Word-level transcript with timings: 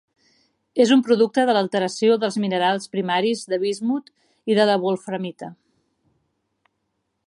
És 0.85 0.93
un 0.95 1.03
producte 1.09 1.43
de 1.49 1.55
l'alteració 1.57 2.17
dels 2.23 2.39
minerals 2.45 2.91
primaris 2.95 3.45
de 3.53 3.63
bismut 3.67 4.11
i 4.55 4.61
de 4.63 4.69
la 4.71 4.81
wolframita. 4.87 5.55